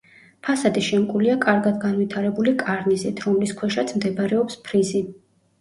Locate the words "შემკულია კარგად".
0.85-1.77